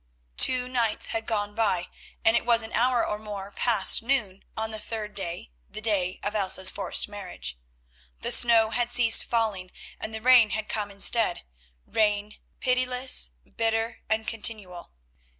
Two 0.35 0.67
nights 0.67 1.09
had 1.09 1.27
gone 1.27 1.53
by, 1.53 1.87
and 2.25 2.35
it 2.35 2.43
was 2.43 2.63
an 2.63 2.73
hour 2.73 3.05
or 3.05 3.19
more 3.19 3.51
past 3.51 4.01
noon 4.01 4.43
on 4.57 4.71
the 4.71 4.79
third 4.79 5.13
day, 5.13 5.51
the 5.69 5.79
day 5.79 6.19
of 6.23 6.33
Elsa's 6.33 6.71
forced 6.71 7.07
marriage. 7.07 7.59
The 8.21 8.31
snow 8.31 8.71
had 8.71 8.89
ceased 8.89 9.23
falling 9.25 9.69
and 9.99 10.11
the 10.11 10.19
rain 10.19 10.49
had 10.49 10.67
come 10.67 10.89
instead, 10.89 11.43
rain, 11.85 12.37
pitiless, 12.59 13.29
bitter 13.57 13.99
and 14.09 14.27
continual. 14.27 14.91